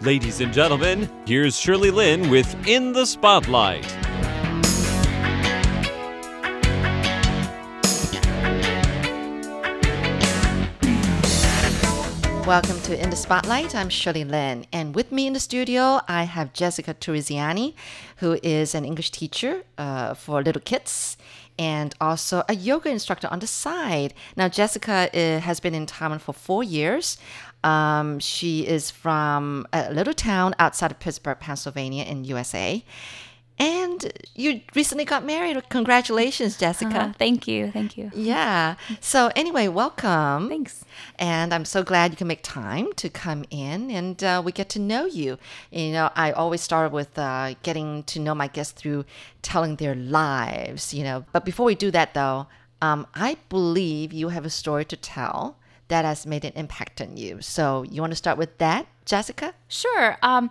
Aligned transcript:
Ladies 0.00 0.40
and 0.40 0.52
gentlemen, 0.52 1.10
here's 1.26 1.58
Shirley 1.58 1.90
Lin 1.90 2.30
with 2.30 2.54
In 2.68 2.92
the 2.92 3.04
Spotlight. 3.04 3.84
Welcome 12.46 12.80
to 12.82 13.02
In 13.02 13.10
the 13.10 13.16
Spotlight. 13.16 13.74
I'm 13.74 13.88
Shirley 13.88 14.22
Lin, 14.22 14.66
and 14.72 14.94
with 14.94 15.10
me 15.10 15.26
in 15.26 15.32
the 15.32 15.40
studio, 15.40 16.00
I 16.06 16.22
have 16.22 16.52
Jessica 16.52 16.94
Turriziani, 16.94 17.74
who 18.18 18.38
is 18.40 18.76
an 18.76 18.84
English 18.84 19.10
teacher 19.10 19.64
uh, 19.78 20.14
for 20.14 20.44
little 20.44 20.62
kids 20.62 21.16
and 21.58 21.94
also 22.00 22.44
a 22.48 22.54
yoga 22.54 22.88
instructor 22.90 23.28
on 23.30 23.40
the 23.40 23.46
side. 23.46 24.14
Now, 24.36 24.48
Jessica 24.48 25.10
uh, 25.12 25.40
has 25.40 25.60
been 25.60 25.74
in 25.74 25.86
Taiwan 25.86 26.18
for 26.18 26.32
four 26.32 26.62
years. 26.62 27.18
Um, 27.64 28.20
she 28.20 28.66
is 28.66 28.90
from 28.90 29.66
a 29.72 29.92
little 29.92 30.14
town 30.14 30.54
outside 30.58 30.90
of 30.90 31.00
Pittsburgh, 31.00 31.38
Pennsylvania, 31.40 32.04
in 32.04 32.24
USA. 32.24 32.84
And 33.58 34.12
you 34.36 34.60
recently 34.74 35.04
got 35.04 35.24
married. 35.24 35.68
Congratulations, 35.68 36.56
Jessica. 36.56 37.00
Uh, 37.00 37.12
thank 37.14 37.48
you. 37.48 37.72
Thank 37.72 37.96
you. 37.96 38.10
Yeah. 38.14 38.76
So, 39.00 39.32
anyway, 39.34 39.66
welcome. 39.66 40.48
Thanks. 40.48 40.84
And 41.18 41.52
I'm 41.52 41.64
so 41.64 41.82
glad 41.82 42.12
you 42.12 42.16
can 42.16 42.28
make 42.28 42.42
time 42.42 42.92
to 42.94 43.08
come 43.08 43.44
in 43.50 43.90
and 43.90 44.22
uh, 44.22 44.42
we 44.44 44.52
get 44.52 44.68
to 44.70 44.78
know 44.78 45.06
you. 45.06 45.38
You 45.72 45.90
know, 45.90 46.10
I 46.14 46.30
always 46.30 46.60
start 46.60 46.92
with 46.92 47.18
uh, 47.18 47.54
getting 47.64 48.04
to 48.04 48.20
know 48.20 48.34
my 48.34 48.46
guests 48.46 48.72
through 48.72 49.04
telling 49.42 49.76
their 49.76 49.94
lives, 49.96 50.94
you 50.94 51.02
know. 51.02 51.24
But 51.32 51.44
before 51.44 51.66
we 51.66 51.74
do 51.74 51.90
that, 51.90 52.14
though, 52.14 52.46
um, 52.80 53.08
I 53.14 53.38
believe 53.48 54.12
you 54.12 54.28
have 54.28 54.44
a 54.44 54.50
story 54.50 54.84
to 54.84 54.96
tell 54.96 55.56
that 55.88 56.04
has 56.04 56.26
made 56.26 56.44
an 56.44 56.52
impact 56.54 57.00
on 57.00 57.16
you. 57.16 57.40
So, 57.40 57.82
you 57.82 58.00
want 58.02 58.12
to 58.12 58.16
start 58.16 58.38
with 58.38 58.58
that, 58.58 58.86
Jessica? 59.04 59.54
Sure. 59.66 60.16
Um, 60.22 60.50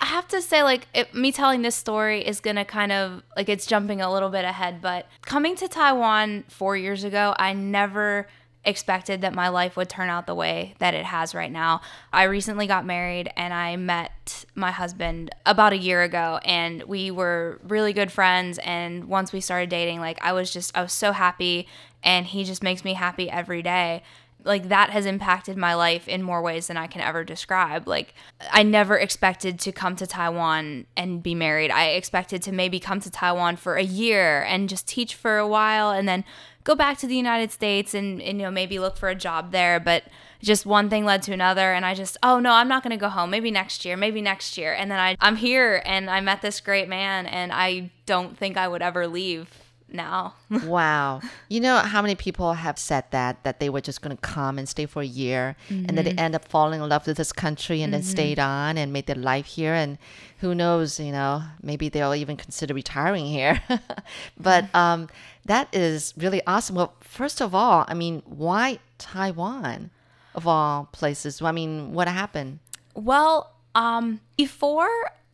I 0.00 0.06
have 0.06 0.28
to 0.28 0.40
say, 0.42 0.62
like, 0.62 0.86
it, 0.94 1.14
me 1.14 1.32
telling 1.32 1.62
this 1.62 1.74
story 1.74 2.26
is 2.26 2.40
gonna 2.40 2.64
kind 2.64 2.92
of 2.92 3.22
like 3.36 3.48
it's 3.48 3.66
jumping 3.66 4.00
a 4.00 4.12
little 4.12 4.30
bit 4.30 4.44
ahead. 4.44 4.80
But 4.80 5.06
coming 5.22 5.56
to 5.56 5.68
Taiwan 5.68 6.44
four 6.48 6.76
years 6.76 7.04
ago, 7.04 7.34
I 7.38 7.52
never 7.52 8.28
expected 8.64 9.22
that 9.22 9.34
my 9.34 9.48
life 9.48 9.76
would 9.76 9.88
turn 9.88 10.08
out 10.08 10.26
the 10.26 10.34
way 10.34 10.74
that 10.78 10.92
it 10.92 11.06
has 11.06 11.34
right 11.34 11.50
now. 11.50 11.80
I 12.12 12.24
recently 12.24 12.66
got 12.66 12.84
married 12.84 13.30
and 13.36 13.54
I 13.54 13.76
met 13.76 14.44
my 14.54 14.70
husband 14.70 15.30
about 15.46 15.72
a 15.72 15.78
year 15.78 16.02
ago 16.02 16.38
and 16.44 16.82
we 16.82 17.10
were 17.10 17.60
really 17.66 17.92
good 17.92 18.12
friends 18.12 18.58
and 18.58 19.04
once 19.06 19.32
we 19.32 19.40
started 19.40 19.70
dating 19.70 20.00
like 20.00 20.18
I 20.22 20.32
was 20.32 20.52
just 20.52 20.76
I 20.76 20.82
was 20.82 20.92
so 20.92 21.12
happy 21.12 21.66
and 22.02 22.26
he 22.26 22.44
just 22.44 22.62
makes 22.62 22.84
me 22.84 22.94
happy 22.94 23.30
every 23.30 23.62
day 23.62 24.02
like 24.44 24.68
that 24.68 24.90
has 24.90 25.06
impacted 25.06 25.56
my 25.56 25.74
life 25.74 26.08
in 26.08 26.22
more 26.22 26.40
ways 26.40 26.68
than 26.68 26.76
I 26.76 26.86
can 26.86 27.00
ever 27.00 27.24
describe. 27.24 27.88
Like 27.88 28.14
I 28.50 28.62
never 28.62 28.96
expected 28.96 29.58
to 29.60 29.72
come 29.72 29.96
to 29.96 30.06
Taiwan 30.06 30.86
and 30.96 31.22
be 31.22 31.34
married. 31.34 31.70
I 31.70 31.88
expected 31.88 32.42
to 32.44 32.52
maybe 32.52 32.80
come 32.80 33.00
to 33.00 33.10
Taiwan 33.10 33.56
for 33.56 33.76
a 33.76 33.82
year 33.82 34.42
and 34.42 34.68
just 34.68 34.86
teach 34.86 35.14
for 35.14 35.38
a 35.38 35.46
while 35.46 35.90
and 35.90 36.08
then 36.08 36.24
go 36.64 36.74
back 36.74 36.98
to 36.98 37.06
the 37.06 37.16
United 37.16 37.50
States 37.50 37.94
and, 37.94 38.22
and 38.22 38.38
you 38.38 38.44
know 38.44 38.50
maybe 38.50 38.78
look 38.78 38.96
for 38.96 39.08
a 39.08 39.14
job 39.14 39.52
there, 39.52 39.80
but 39.80 40.04
just 40.40 40.64
one 40.64 40.88
thing 40.88 41.04
led 41.04 41.22
to 41.22 41.32
another 41.32 41.72
and 41.72 41.84
I 41.84 41.94
just 41.94 42.16
oh 42.22 42.38
no, 42.38 42.52
I'm 42.52 42.68
not 42.68 42.82
going 42.82 42.92
to 42.92 42.96
go 42.96 43.08
home. 43.08 43.30
Maybe 43.30 43.50
next 43.50 43.84
year, 43.84 43.96
maybe 43.96 44.22
next 44.22 44.56
year. 44.56 44.72
And 44.72 44.90
then 44.90 44.98
I 44.98 45.16
I'm 45.20 45.36
here 45.36 45.82
and 45.84 46.08
I 46.08 46.20
met 46.20 46.42
this 46.42 46.60
great 46.60 46.88
man 46.88 47.26
and 47.26 47.52
I 47.52 47.90
don't 48.06 48.38
think 48.38 48.56
I 48.56 48.68
would 48.68 48.82
ever 48.82 49.08
leave 49.08 49.48
now. 49.90 50.34
wow. 50.64 51.20
You 51.48 51.60
know 51.60 51.78
how 51.78 52.02
many 52.02 52.14
people 52.14 52.54
have 52.54 52.78
said 52.78 53.04
that, 53.10 53.42
that 53.44 53.60
they 53.60 53.70
were 53.70 53.80
just 53.80 54.02
going 54.02 54.16
to 54.16 54.20
come 54.20 54.58
and 54.58 54.68
stay 54.68 54.86
for 54.86 55.02
a 55.02 55.06
year 55.06 55.56
mm-hmm. 55.68 55.86
and 55.88 55.96
then 55.96 56.04
they 56.04 56.12
end 56.12 56.34
up 56.34 56.46
falling 56.46 56.80
in 56.80 56.88
love 56.88 57.06
with 57.06 57.16
this 57.16 57.32
country 57.32 57.82
and 57.82 57.92
mm-hmm. 57.92 58.02
then 58.02 58.10
stayed 58.10 58.38
on 58.38 58.78
and 58.78 58.92
made 58.92 59.06
their 59.06 59.16
life 59.16 59.46
here. 59.46 59.74
And 59.74 59.98
who 60.38 60.54
knows, 60.54 61.00
you 61.00 61.12
know, 61.12 61.42
maybe 61.62 61.88
they'll 61.88 62.14
even 62.14 62.36
consider 62.36 62.74
retiring 62.74 63.26
here. 63.26 63.62
but 64.38 64.66
um, 64.74 65.08
that 65.44 65.68
is 65.74 66.14
really 66.16 66.42
awesome. 66.46 66.76
Well, 66.76 66.94
first 67.00 67.40
of 67.40 67.54
all, 67.54 67.84
I 67.88 67.94
mean, 67.94 68.22
why 68.24 68.78
Taiwan 68.98 69.90
of 70.34 70.46
all 70.46 70.88
places? 70.92 71.42
I 71.42 71.52
mean, 71.52 71.92
what 71.92 72.08
happened? 72.08 72.60
Well, 72.94 73.52
um, 73.74 74.20
before 74.36 74.88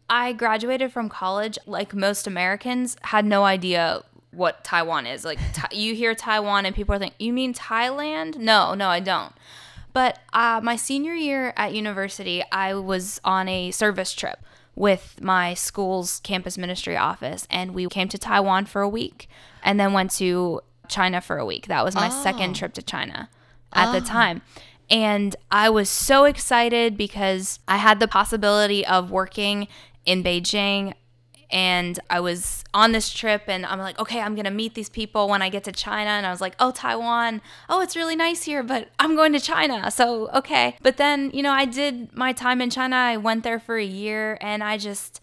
I 0.09 0.33
graduated 0.33 0.93
from 0.93 1.09
college, 1.09 1.59
like 1.67 1.95
most 1.95 2.27
Americans, 2.27 2.97
had 3.03 3.25
no 3.25 3.45
idea 3.45 4.03
what 4.35 4.65
Taiwan 4.65 5.07
is. 5.07 5.25
Like 5.25 5.39
you 5.73 5.95
hear 5.95 6.15
Taiwan 6.15 6.67
and 6.67 6.75
people 6.75 6.95
are 6.95 6.99
thinking, 6.99 7.17
"You 7.19 7.33
mean 7.33 7.55
Thailand?" 7.55 8.37
No, 8.37 8.75
no, 8.75 8.89
I 8.89 9.01
don't. 9.01 9.33
But 9.93 10.19
uh, 10.33 10.61
my 10.63 10.77
senior 10.77 11.15
year 11.15 11.53
at 11.57 11.73
university, 11.73 12.43
I 12.51 12.75
was 12.75 13.21
on 13.25 13.49
a 13.49 13.71
service 13.71 14.13
trip 14.13 14.41
with 14.75 15.21
my 15.21 15.55
school's 15.55 16.21
campus 16.21 16.59
ministry 16.59 16.97
office, 16.97 17.47
and 17.49 17.75
we 17.75 17.87
came 17.87 18.09
to 18.09 18.19
Taiwan 18.19 18.67
for 18.67 18.83
a 18.83 18.89
week, 18.89 19.29
and 19.63 19.79
then 19.79 19.93
went 19.93 20.11
to 20.13 20.61
China 20.89 21.21
for 21.21 21.39
a 21.39 21.47
week. 21.47 21.69
That 21.69 21.85
was 21.85 21.95
my 21.95 22.09
oh. 22.09 22.23
second 22.23 22.55
trip 22.55 22.75
to 22.75 22.83
China 22.83 23.29
at 23.73 23.89
oh. 23.89 23.93
the 23.93 24.01
time. 24.01 24.43
And 24.91 25.35
I 25.51 25.71
was 25.71 25.89
so 25.89 26.25
excited 26.25 26.97
because 26.97 27.59
I 27.67 27.79
had 27.79 28.01
the 28.01 28.09
possibility 28.09 28.85
of 28.87 29.11
working 29.11 29.69
in 30.05 30.23
Beijing 30.23 30.93
and 31.51 31.99
I 32.11 32.21
was 32.21 32.65
on 32.73 32.93
this 32.93 33.13
trip 33.13 33.43
and 33.47 33.65
I'm 33.65 33.79
like, 33.79 33.99
okay, 33.99 34.21
I'm 34.21 34.35
going 34.35 34.45
to 34.45 34.51
meet 34.51 34.75
these 34.75 34.89
people 34.89 35.29
when 35.29 35.43
I 35.43 35.49
get 35.49 35.65
to 35.65 35.73
China. 35.73 36.11
And 36.11 36.27
I 36.27 36.31
was 36.31 36.41
like, 36.41 36.55
oh, 36.59 36.71
Taiwan. 36.71 37.41
Oh, 37.69 37.81
it's 37.81 37.97
really 37.97 38.17
nice 38.17 38.43
here, 38.45 38.63
but 38.63 38.89
I'm 38.99 39.15
going 39.15 39.33
to 39.33 39.41
China. 39.41 39.91
So, 39.91 40.29
okay. 40.31 40.77
But 40.83 40.97
then, 40.97 41.31
you 41.33 41.43
know, 41.43 41.53
I 41.53 41.65
did 41.65 42.15
my 42.17 42.33
time 42.33 42.61
in 42.61 42.71
China. 42.71 42.97
I 42.97 43.17
went 43.17 43.45
there 43.45 43.59
for 43.59 43.77
a 43.77 43.85
year 43.85 44.39
and 44.41 44.63
I 44.63 44.79
just, 44.79 45.21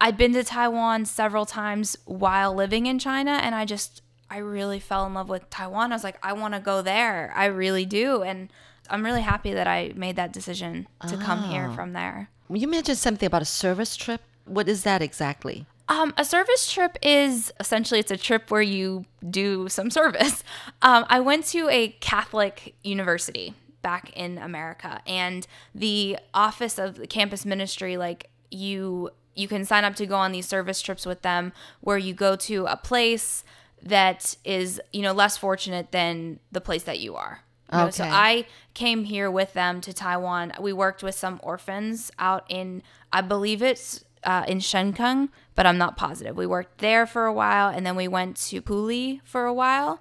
I'd 0.00 0.16
been 0.16 0.32
to 0.34 0.44
Taiwan 0.44 1.04
several 1.04 1.46
times 1.46 1.96
while 2.04 2.54
living 2.54 2.86
in 2.86 2.98
China. 2.98 3.32
And 3.32 3.54
I 3.54 3.64
just, 3.64 4.02
I 4.30 4.38
really 4.38 4.80
fell 4.80 5.06
in 5.06 5.14
love 5.14 5.28
with 5.28 5.48
Taiwan. 5.50 5.92
I 5.92 5.94
was 5.94 6.04
like, 6.04 6.18
I 6.22 6.32
want 6.32 6.54
to 6.54 6.60
go 6.60 6.82
there. 6.82 7.32
I 7.34 7.46
really 7.46 7.84
do. 7.84 8.22
And 8.22 8.50
I'm 8.90 9.04
really 9.04 9.22
happy 9.22 9.52
that 9.54 9.66
I 9.66 9.92
made 9.94 10.16
that 10.16 10.32
decision 10.32 10.88
to 11.06 11.16
oh. 11.16 11.18
come 11.18 11.44
here 11.44 11.68
ah. 11.70 11.74
from 11.74 11.92
there. 11.92 12.30
You 12.50 12.66
mentioned 12.66 12.98
something 12.98 13.26
about 13.26 13.42
a 13.42 13.46
service 13.46 13.96
trip. 13.96 14.22
What 14.48 14.68
is 14.68 14.82
that 14.84 15.02
exactly? 15.02 15.66
Um, 15.88 16.12
a 16.18 16.24
service 16.24 16.70
trip 16.70 16.98
is 17.02 17.52
essentially 17.58 17.98
it's 17.98 18.10
a 18.10 18.16
trip 18.16 18.50
where 18.50 18.62
you 18.62 19.06
do 19.28 19.68
some 19.68 19.90
service. 19.90 20.42
Um, 20.80 21.06
I 21.08 21.18
went 21.18 21.44
to 21.46 21.68
a 21.70 21.88
Catholic 22.00 22.76
university 22.84 23.52
back 23.82 24.12
in 24.14 24.38
America, 24.38 25.00
and 25.08 25.44
the 25.74 26.18
office 26.32 26.78
of 26.78 26.94
the 26.98 27.06
campus 27.08 27.44
ministry, 27.44 27.96
like 27.96 28.30
you, 28.48 29.10
you 29.34 29.48
can 29.48 29.64
sign 29.64 29.82
up 29.82 29.96
to 29.96 30.06
go 30.06 30.14
on 30.14 30.30
these 30.30 30.46
service 30.46 30.80
trips 30.80 31.04
with 31.04 31.22
them, 31.22 31.52
where 31.80 31.98
you 31.98 32.14
go 32.14 32.36
to 32.36 32.66
a 32.66 32.76
place 32.76 33.42
that 33.82 34.36
is 34.44 34.80
you 34.92 35.02
know 35.02 35.12
less 35.12 35.36
fortunate 35.36 35.90
than 35.90 36.38
the 36.52 36.60
place 36.60 36.84
that 36.84 37.00
you 37.00 37.16
are. 37.16 37.42
You 37.72 37.78
know, 37.78 37.84
okay. 37.86 37.96
So 37.96 38.04
I 38.04 38.46
came 38.74 39.04
here 39.04 39.30
with 39.30 39.52
them 39.52 39.80
to 39.80 39.92
Taiwan. 39.92 40.52
We 40.60 40.72
worked 40.72 41.02
with 41.02 41.16
some 41.16 41.40
orphans 41.42 42.10
out 42.18 42.44
in, 42.48 42.82
I 43.12 43.20
believe 43.20 43.62
it's 43.62 44.04
uh, 44.24 44.44
in 44.46 44.58
Shenkeng, 44.58 45.28
but 45.54 45.66
I'm 45.66 45.78
not 45.78 45.96
positive. 45.96 46.36
We 46.36 46.46
worked 46.46 46.78
there 46.78 47.06
for 47.06 47.26
a 47.26 47.32
while 47.32 47.68
and 47.68 47.84
then 47.84 47.96
we 47.96 48.08
went 48.08 48.36
to 48.48 48.62
Puli 48.62 49.20
for 49.24 49.44
a 49.44 49.54
while. 49.54 50.00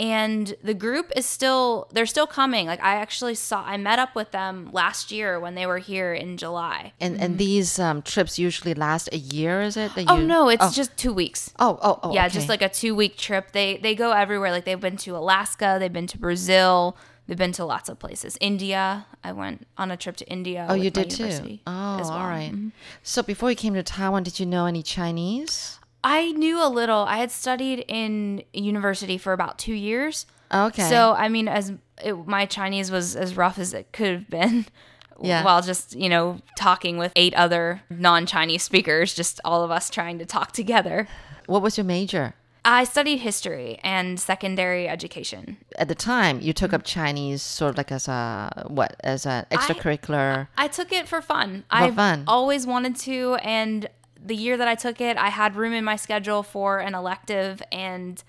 And 0.00 0.54
the 0.62 0.74
group 0.74 1.10
is 1.16 1.26
still, 1.26 1.88
they're 1.92 2.06
still 2.06 2.28
coming. 2.28 2.66
Like 2.66 2.80
I 2.80 2.96
actually 2.96 3.34
saw, 3.34 3.64
I 3.64 3.76
met 3.76 3.98
up 3.98 4.14
with 4.14 4.30
them 4.30 4.70
last 4.72 5.10
year 5.10 5.40
when 5.40 5.56
they 5.56 5.66
were 5.66 5.78
here 5.78 6.14
in 6.14 6.36
July. 6.36 6.92
And 7.00 7.14
mm-hmm. 7.14 7.24
and 7.24 7.38
these 7.38 7.80
um, 7.80 8.02
trips 8.02 8.38
usually 8.38 8.74
last 8.74 9.08
a 9.12 9.18
year, 9.18 9.60
is 9.60 9.76
it? 9.76 9.90
oh, 10.06 10.20
no, 10.20 10.48
it's 10.48 10.64
oh. 10.64 10.70
just 10.70 10.96
two 10.96 11.12
weeks. 11.12 11.52
Oh, 11.58 11.80
oh, 11.82 11.98
oh. 12.04 12.14
Yeah, 12.14 12.26
okay. 12.26 12.34
just 12.34 12.48
like 12.48 12.62
a 12.62 12.68
two 12.68 12.94
week 12.94 13.16
trip. 13.16 13.50
They, 13.50 13.78
they 13.78 13.96
go 13.96 14.12
everywhere. 14.12 14.52
Like 14.52 14.64
they've 14.64 14.78
been 14.78 14.98
to 14.98 15.16
Alaska, 15.16 15.78
they've 15.80 15.92
been 15.92 16.06
to 16.06 16.18
Brazil, 16.18 16.96
We've 17.28 17.36
been 17.36 17.52
to 17.52 17.64
lots 17.66 17.90
of 17.90 17.98
places. 17.98 18.38
India. 18.40 19.06
I 19.22 19.32
went 19.32 19.66
on 19.76 19.90
a 19.90 19.98
trip 19.98 20.16
to 20.16 20.28
India. 20.28 20.66
Oh, 20.68 20.74
you 20.74 20.90
did 20.90 21.10
too. 21.10 21.58
Oh, 21.66 21.98
well. 22.00 22.10
all 22.10 22.26
right. 22.26 22.50
mm-hmm. 22.50 22.70
So 23.02 23.22
before 23.22 23.50
you 23.50 23.56
came 23.56 23.74
to 23.74 23.82
Taiwan, 23.82 24.22
did 24.22 24.40
you 24.40 24.46
know 24.46 24.64
any 24.64 24.82
Chinese? 24.82 25.78
I 26.02 26.32
knew 26.32 26.64
a 26.64 26.68
little. 26.68 27.00
I 27.00 27.18
had 27.18 27.30
studied 27.30 27.84
in 27.86 28.42
university 28.54 29.18
for 29.18 29.34
about 29.34 29.58
two 29.58 29.74
years. 29.74 30.24
Okay. 30.52 30.88
So 30.88 31.12
I 31.12 31.28
mean, 31.28 31.48
as 31.48 31.72
it, 32.02 32.26
my 32.26 32.46
Chinese 32.46 32.90
was 32.90 33.14
as 33.14 33.36
rough 33.36 33.58
as 33.58 33.74
it 33.74 33.92
could 33.92 34.12
have 34.12 34.30
been. 34.30 34.66
Yeah. 35.20 35.42
While 35.42 35.62
just 35.62 35.96
you 35.96 36.08
know 36.08 36.38
talking 36.56 36.96
with 36.96 37.10
eight 37.16 37.34
other 37.34 37.82
non-Chinese 37.90 38.62
speakers, 38.62 39.14
just 39.14 39.40
all 39.44 39.64
of 39.64 39.70
us 39.72 39.90
trying 39.90 40.20
to 40.20 40.24
talk 40.24 40.52
together. 40.52 41.08
What 41.46 41.60
was 41.60 41.76
your 41.76 41.84
major? 41.84 42.34
I 42.68 42.84
studied 42.84 43.20
history 43.20 43.80
and 43.82 44.20
secondary 44.20 44.86
education. 44.86 45.56
At 45.76 45.88
the 45.88 45.94
time, 45.94 46.42
you 46.42 46.52
took 46.52 46.74
up 46.74 46.84
Chinese 46.84 47.40
sort 47.40 47.70
of 47.70 47.78
like 47.78 47.90
as 47.90 48.08
a 48.08 48.66
what 48.66 48.94
as 49.02 49.24
an 49.24 49.46
extracurricular. 49.50 50.48
I, 50.58 50.64
I 50.64 50.68
took 50.68 50.92
it 50.92 51.08
for 51.08 51.22
fun. 51.22 51.64
I 51.70 51.90
fun. 51.90 52.24
always 52.26 52.66
wanted 52.66 52.94
to, 52.96 53.36
and 53.36 53.88
the 54.22 54.36
year 54.36 54.58
that 54.58 54.68
I 54.68 54.74
took 54.74 55.00
it, 55.00 55.16
I 55.16 55.28
had 55.28 55.56
room 55.56 55.72
in 55.72 55.82
my 55.82 55.96
schedule 55.96 56.42
for 56.42 56.78
an 56.78 56.94
elective, 56.94 57.62
and 57.72 58.22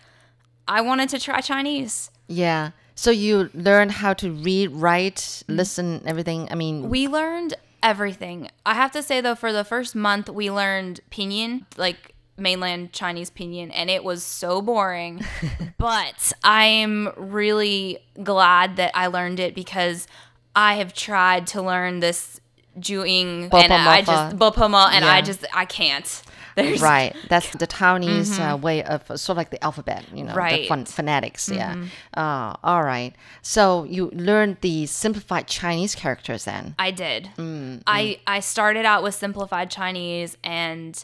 I 0.69 0.79
wanted 0.79 1.09
to 1.09 1.19
try 1.19 1.41
Chinese. 1.41 2.09
Yeah. 2.27 2.71
So 2.95 3.11
you 3.11 3.49
learned 3.53 3.91
how 3.91 4.13
to 4.13 4.31
read, 4.31 4.71
write, 4.71 5.43
listen, 5.49 6.01
everything. 6.05 6.47
I 6.49 6.55
mean, 6.55 6.89
we 6.89 7.09
learned 7.09 7.55
everything. 7.83 8.49
I 8.65 8.75
have 8.75 8.91
to 8.91 9.03
say 9.03 9.19
though, 9.19 9.35
for 9.35 9.51
the 9.51 9.65
first 9.65 9.95
month, 9.95 10.29
we 10.29 10.49
learned 10.49 11.01
pinyin, 11.11 11.65
like 11.75 12.15
mainland 12.39 12.93
Chinese 12.93 13.29
pinyin, 13.29 13.71
and 13.73 13.89
it 13.89 14.03
was 14.03 14.23
so 14.23 14.61
boring. 14.61 15.23
but 15.77 16.31
I'm 16.43 17.09
really 17.17 17.99
glad 18.23 18.75
that 18.77 18.91
I 18.95 19.07
learned 19.07 19.39
it 19.39 19.55
because 19.55 20.07
I 20.55 20.75
have 20.75 20.93
tried 20.93 21.47
to 21.47 21.61
learn 21.61 21.99
this 21.99 22.39
Zhuyin 22.79 23.53
and 23.53 23.73
I 23.73 24.01
just 24.01 24.37
Bopama, 24.37 24.89
and 24.91 25.03
I 25.05 25.21
just 25.21 25.45
I 25.53 25.65
can't. 25.65 26.21
There's 26.55 26.81
Right. 26.81 27.15
That's 27.29 27.51
the 27.51 27.67
Taiwanese 27.77 28.37
uh, 28.39 28.57
way 28.57 28.83
of 28.83 29.03
sort 29.07 29.29
of 29.29 29.37
like 29.37 29.49
the 29.49 29.63
alphabet, 29.63 30.03
you 30.13 30.23
know, 30.23 30.33
the 30.33 30.37
Right. 30.37 30.67
phon- 30.67 30.85
phonetics. 30.85 31.47
Yeah. 31.47 31.85
Uh, 32.13 32.55
all 32.63 32.83
right. 32.83 33.13
So 33.41 33.85
you 33.85 34.09
learned 34.13 34.57
the 34.61 34.85
simplified 34.87 35.47
Chinese 35.47 35.95
characters 35.95 36.45
then. 36.45 36.75
I 36.77 36.91
did. 36.91 37.29
Mm, 37.37 37.83
I 37.87 38.19
I 38.27 38.41
started 38.41 38.85
out 38.85 39.03
with 39.03 39.15
simplified 39.15 39.71
Chinese 39.71 40.37
and 40.43 41.01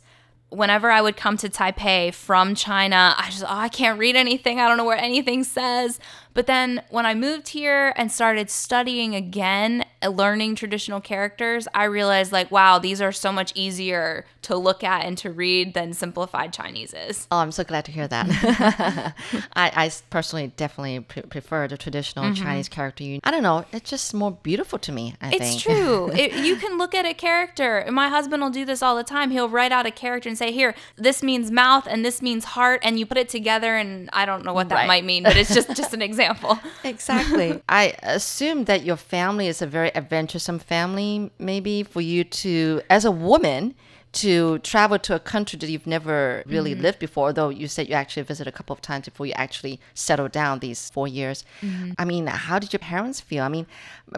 whenever 0.55 0.89
I 0.89 1.01
would 1.01 1.17
come 1.17 1.37
to 1.37 1.49
Taipei 1.49 2.13
from 2.13 2.55
China, 2.55 3.15
I 3.17 3.29
just 3.29 3.43
oh, 3.43 3.47
I 3.49 3.69
can't 3.69 3.99
read 3.99 4.15
anything. 4.15 4.59
I 4.59 4.67
don't 4.67 4.77
know 4.77 4.85
what 4.85 4.99
anything 4.99 5.43
says. 5.43 5.99
But 6.35 6.45
then 6.45 6.83
when 6.91 7.07
I 7.07 7.15
moved 7.15 7.47
here 7.49 7.93
and 7.95 8.11
started 8.11 8.51
studying 8.51 9.15
again, 9.15 9.85
uh, 10.03 10.09
learning 10.09 10.53
traditional 10.55 11.01
characters, 11.01 11.67
I 11.73 11.85
realized 11.85 12.31
like 12.31 12.51
wow, 12.51 12.77
these 12.77 13.01
are 13.01 13.11
so 13.11 13.31
much 13.31 13.51
easier 13.55 14.25
to 14.43 14.55
look 14.55 14.83
at 14.83 15.03
and 15.05 15.17
to 15.19 15.31
read 15.31 15.73
than 15.73 15.93
simplified 15.93 16.53
Chinese 16.53 16.93
is. 16.93 17.25
Oh, 17.31 17.37
I'm 17.37 17.51
so 17.51 17.63
glad 17.63 17.85
to 17.85 17.91
hear 17.91 18.07
that. 18.07 19.15
I 19.55 19.91
personally 20.11 20.51
definitely 20.55 20.99
pre- 20.99 21.23
prefer 21.23 21.67
the 21.67 21.77
traditional 21.77 22.33
Chinese 22.35 22.69
character. 22.69 23.03
I 23.23 23.31
don't 23.31 23.41
know, 23.41 23.65
it's 23.71 23.89
just 23.89 24.13
more 24.13 24.31
beautiful 24.31 24.77
to 24.79 24.91
me. 24.91 25.15
I 25.21 25.33
It's 25.33 25.39
think. 25.39 25.61
true. 25.61 26.11
it, 26.15 26.33
you 26.33 26.57
can 26.57 26.77
look 26.77 26.93
at 26.93 27.05
a 27.05 27.13
character. 27.13 27.85
My 27.89 28.09
husband 28.09 28.43
will 28.43 28.49
do 28.49 28.65
this 28.65 28.83
all 28.83 28.95
the 28.95 29.03
time. 29.03 29.31
He'll 29.31 29.49
write 29.49 29.71
out 29.71 29.85
a 29.85 29.91
character 29.91 30.27
and 30.29 30.37
say, 30.37 30.51
"Here, 30.51 30.75
this 30.97 31.23
means 31.23 31.49
mouth 31.49 31.87
and 31.89 32.03
this 32.05 32.21
means 32.21 32.43
heart," 32.45 32.81
and 32.83 32.99
you 32.99 33.05
put 33.05 33.17
it 33.17 33.29
together, 33.29 33.75
and 33.75 34.09
I 34.13 34.25
don't 34.25 34.43
know 34.45 34.53
what 34.53 34.69
that 34.69 34.75
Right. 34.75 34.87
might 34.87 35.05
mean, 35.05 35.23
but 35.23 35.37
it's 35.37 35.53
just 35.53 35.73
just 35.75 35.93
an 35.93 36.01
example. 36.01 36.24
Exactly. 36.83 37.61
I 37.67 37.95
assume 38.03 38.65
that 38.65 38.83
your 38.83 38.95
family 38.95 39.47
is 39.47 39.61
a 39.61 39.67
very 39.67 39.93
adventuresome 39.95 40.59
family, 40.59 41.31
maybe 41.39 41.83
for 41.83 42.01
you 42.01 42.23
to, 42.23 42.81
as 42.89 43.05
a 43.05 43.11
woman, 43.11 43.75
to 44.15 44.59
travel 44.59 44.97
to 44.97 45.13
a 45.13 45.19
country 45.19 45.59
that 45.59 45.69
you've 45.69 45.85
never 45.85 46.41
really 46.45 46.71
mm-hmm. 46.71 46.83
lived 46.83 46.99
before, 46.99 47.33
though 47.33 47.49
you 47.49 47.67
said 47.67 47.89
you 47.89 47.95
actually 47.95 48.23
visited 48.23 48.47
a 48.47 48.55
couple 48.55 48.73
of 48.73 48.81
times 48.81 49.05
before 49.05 49.25
you 49.25 49.33
actually 49.33 49.77
settled 49.93 50.31
down 50.31 50.59
these 50.59 50.89
four 50.89 51.05
years. 51.05 51.43
Mm-hmm. 51.61 51.91
I 51.97 52.05
mean, 52.05 52.27
how 52.27 52.57
did 52.57 52.71
your 52.71 52.79
parents 52.79 53.19
feel? 53.19 53.43
I 53.43 53.49
mean, 53.49 53.67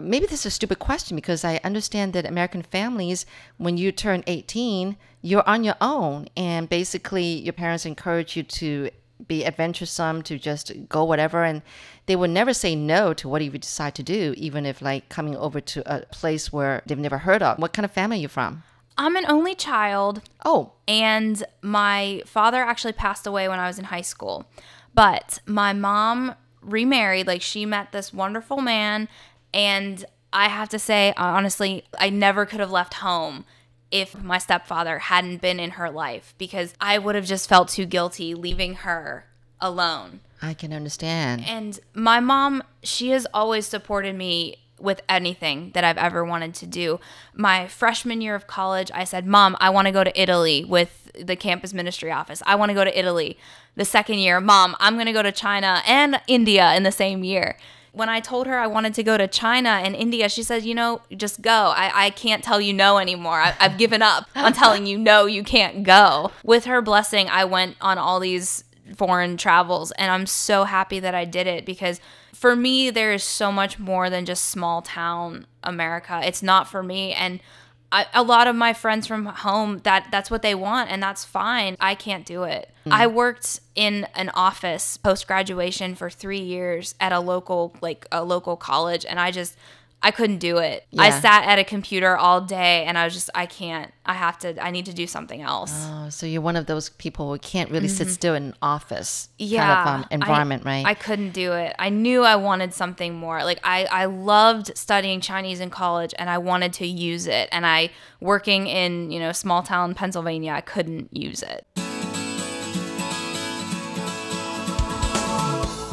maybe 0.00 0.26
this 0.26 0.40
is 0.40 0.46
a 0.46 0.50
stupid 0.50 0.78
question 0.78 1.16
because 1.16 1.44
I 1.44 1.60
understand 1.64 2.12
that 2.12 2.26
American 2.26 2.62
families, 2.62 3.26
when 3.56 3.76
you 3.76 3.90
turn 3.90 4.22
18, 4.28 4.96
you're 5.20 5.48
on 5.48 5.64
your 5.64 5.76
own, 5.80 6.28
and 6.36 6.68
basically 6.68 7.24
your 7.24 7.52
parents 7.52 7.84
encourage 7.84 8.36
you 8.36 8.44
to 8.44 8.90
be 9.28 9.44
adventuresome 9.44 10.22
to 10.22 10.38
just 10.38 10.72
go 10.88 11.04
whatever 11.04 11.44
and 11.44 11.62
they 12.06 12.16
would 12.16 12.30
never 12.30 12.54
say 12.54 12.74
no 12.74 13.12
to 13.14 13.28
what 13.28 13.44
you 13.44 13.50
decide 13.50 13.94
to 13.94 14.02
do 14.02 14.34
even 14.36 14.66
if 14.66 14.82
like 14.82 15.08
coming 15.08 15.36
over 15.36 15.60
to 15.60 15.82
a 15.86 16.06
place 16.06 16.52
where 16.52 16.82
they've 16.86 16.98
never 16.98 17.18
heard 17.18 17.42
of. 17.42 17.58
What 17.58 17.72
kind 17.72 17.84
of 17.84 17.92
family 17.92 18.18
are 18.18 18.20
you 18.22 18.28
from? 18.28 18.64
I'm 18.96 19.14
an 19.14 19.26
only 19.28 19.54
child, 19.54 20.22
oh. 20.44 20.72
And 20.88 21.44
my 21.62 22.22
father 22.26 22.62
actually 22.62 22.94
passed 22.94 23.26
away 23.26 23.48
when 23.48 23.60
I 23.60 23.68
was 23.68 23.78
in 23.78 23.84
high 23.86 24.00
school. 24.00 24.46
But 24.92 25.38
my 25.46 25.72
mom 25.72 26.34
remarried, 26.60 27.28
like 27.28 27.42
she 27.42 27.64
met 27.64 27.92
this 27.92 28.12
wonderful 28.12 28.60
man, 28.60 29.08
and 29.54 30.04
I 30.32 30.48
have 30.48 30.68
to 30.70 30.78
say 30.78 31.14
honestly, 31.16 31.84
I 31.96 32.10
never 32.10 32.44
could 32.44 32.58
have 32.58 32.72
left 32.72 32.94
home 32.94 33.44
if 33.90 34.22
my 34.22 34.38
stepfather 34.38 34.98
hadn't 34.98 35.40
been 35.40 35.58
in 35.58 35.72
her 35.72 35.90
life 35.90 36.34
because 36.38 36.74
I 36.80 36.98
would 36.98 37.14
have 37.14 37.24
just 37.26 37.48
felt 37.48 37.68
too 37.68 37.86
guilty 37.86 38.34
leaving 38.34 38.74
her 38.76 39.26
alone. 39.60 40.20
i 40.40 40.54
can 40.54 40.72
understand 40.72 41.44
And 41.46 41.80
my 41.94 42.20
mom, 42.20 42.62
she 42.82 43.10
has 43.10 43.26
always 43.34 43.66
supported 43.66 44.14
me 44.14 44.56
with 44.78 45.02
anything 45.08 45.72
that 45.74 45.84
I've 45.84 45.98
ever 45.98 46.24
wanted 46.24 46.54
to 46.54 46.66
do. 46.66 47.00
My 47.34 47.66
freshman 47.66 48.20
year 48.20 48.34
of 48.34 48.46
college, 48.46 48.90
I 48.94 49.04
said, 49.04 49.26
Mom, 49.26 49.56
I 49.60 49.70
want 49.70 49.86
to 49.86 49.92
go 49.92 50.04
to 50.04 50.20
Italy 50.20 50.64
with 50.64 51.10
the 51.18 51.34
campus 51.34 51.74
ministry 51.74 52.12
office. 52.12 52.42
I 52.46 52.54
want 52.54 52.70
to 52.70 52.74
go 52.74 52.84
to 52.84 52.98
Italy. 52.98 53.36
The 53.74 53.84
second 53.84 54.18
year, 54.18 54.40
Mom, 54.40 54.76
I'm 54.78 54.94
going 54.94 55.06
to 55.06 55.12
go 55.12 55.22
to 55.22 55.32
China 55.32 55.82
and 55.86 56.20
India 56.28 56.74
in 56.74 56.84
the 56.84 56.92
same 56.92 57.24
year. 57.24 57.56
When 57.98 58.08
I 58.08 58.20
told 58.20 58.46
her 58.46 58.56
I 58.56 58.68
wanted 58.68 58.94
to 58.94 59.02
go 59.02 59.18
to 59.18 59.26
China 59.26 59.70
and 59.70 59.96
India, 59.96 60.28
she 60.28 60.44
said, 60.44 60.64
You 60.64 60.72
know, 60.72 61.02
just 61.16 61.42
go. 61.42 61.72
I, 61.74 61.90
I 62.06 62.10
can't 62.10 62.44
tell 62.44 62.60
you 62.60 62.72
no 62.72 62.98
anymore. 62.98 63.40
I, 63.40 63.56
I've 63.58 63.76
given 63.76 64.02
up 64.02 64.28
on 64.36 64.52
telling 64.52 64.86
you 64.86 64.96
no, 64.96 65.26
you 65.26 65.42
can't 65.42 65.82
go. 65.82 66.30
With 66.44 66.66
her 66.66 66.80
blessing, 66.80 67.28
I 67.28 67.44
went 67.44 67.76
on 67.80 67.98
all 67.98 68.20
these 68.20 68.62
foreign 68.96 69.36
travels 69.36 69.90
and 69.92 70.12
I'm 70.12 70.26
so 70.26 70.62
happy 70.62 71.00
that 71.00 71.14
I 71.14 71.24
did 71.24 71.48
it 71.48 71.66
because 71.66 72.00
for 72.32 72.54
me 72.54 72.88
there 72.88 73.12
is 73.12 73.24
so 73.24 73.50
much 73.50 73.80
more 73.80 74.08
than 74.08 74.24
just 74.24 74.44
small 74.44 74.80
town 74.80 75.46
America. 75.64 76.20
It's 76.22 76.42
not 76.42 76.68
for 76.68 76.84
me 76.84 77.12
and 77.12 77.40
I, 77.90 78.06
a 78.12 78.22
lot 78.22 78.46
of 78.46 78.54
my 78.54 78.74
friends 78.74 79.06
from 79.06 79.26
home 79.26 79.78
that 79.84 80.08
that's 80.10 80.30
what 80.30 80.42
they 80.42 80.54
want 80.54 80.90
and 80.90 81.02
that's 81.02 81.24
fine. 81.24 81.76
I 81.80 81.94
can't 81.94 82.26
do 82.26 82.42
it. 82.42 82.70
Mm. 82.86 82.92
I 82.92 83.06
worked 83.06 83.60
in 83.74 84.06
an 84.14 84.30
office 84.30 84.96
post 84.96 85.26
graduation 85.26 85.94
for 85.94 86.10
3 86.10 86.38
years 86.38 86.94
at 87.00 87.12
a 87.12 87.20
local 87.20 87.74
like 87.80 88.06
a 88.12 88.22
local 88.24 88.56
college 88.56 89.06
and 89.08 89.18
I 89.18 89.30
just 89.30 89.56
I 90.00 90.12
couldn't 90.12 90.38
do 90.38 90.58
it. 90.58 90.86
I 90.96 91.10
sat 91.10 91.44
at 91.48 91.58
a 91.58 91.64
computer 91.64 92.16
all 92.16 92.40
day 92.40 92.84
and 92.84 92.96
I 92.96 93.04
was 93.04 93.14
just 93.14 93.30
I 93.34 93.46
can't. 93.46 93.92
I 94.06 94.14
have 94.14 94.38
to 94.38 94.54
I 94.64 94.70
need 94.70 94.86
to 94.86 94.94
do 94.94 95.06
something 95.08 95.42
else. 95.42 95.72
oh 95.74 96.08
so 96.08 96.24
you're 96.24 96.40
one 96.40 96.54
of 96.56 96.66
those 96.66 96.88
people 96.90 97.32
who 97.32 97.38
can't 97.38 97.70
really 97.70 97.88
sit 97.88 98.08
still 98.08 98.34
in 98.34 98.42
an 98.44 98.54
office 98.62 99.28
yeah 99.38 99.66
kind 99.84 99.88
of 99.88 99.94
um, 99.94 100.06
I- 100.10 100.14
environment 100.14 100.64
right 100.64 100.86
i 100.86 100.94
couldn't 100.94 101.32
do 101.32 101.52
it 101.52 101.74
i 101.78 101.90
knew 101.90 102.22
i 102.22 102.36
wanted 102.36 102.72
something 102.72 103.14
more 103.14 103.44
like 103.44 103.60
i 103.64 103.84
i 103.92 104.06
loved 104.06 104.76
studying 104.78 105.20
chinese 105.20 105.60
in 105.60 105.68
college 105.68 106.14
and 106.18 106.30
i 106.30 106.38
wanted 106.38 106.72
to 106.74 106.86
use 106.86 107.26
it 107.26 107.48
and 107.52 107.66
i 107.66 107.90
working 108.20 108.66
in 108.66 109.10
you 109.10 109.20
know 109.20 109.32
small 109.32 109.62
town 109.62 109.94
pennsylvania 109.94 110.52
i 110.52 110.60
couldn't 110.62 111.14
use 111.14 111.42
it 111.42 111.66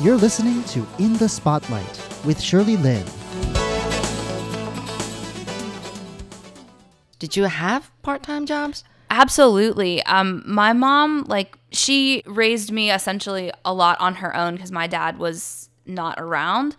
You're 0.02 0.18
listening 0.18 0.63
to 0.66 0.86
In 1.00 1.13
the 1.13 1.28
Spotlight 1.28 2.00
with 2.25 2.40
Shirley 2.40 2.78
Lin. 2.78 3.04
Did 7.20 7.36
you 7.36 7.44
have 7.44 7.92
part-time 8.02 8.45
jobs 8.45 8.84
Absolutely. 9.10 10.04
Um, 10.04 10.44
my 10.45 10.74
mom, 10.74 11.26
like, 11.28 11.57
she 11.72 12.24
raised 12.26 12.72
me 12.72 12.92
essentially 12.92 13.52
a 13.64 13.74
lot 13.74 14.00
on 14.02 14.16
her 14.16 14.36
own 14.36 14.56
because 14.56 14.72
my 14.72 14.88
dad 14.88 15.19
was 15.19 15.69
not 15.86 16.19
around. 16.19 16.76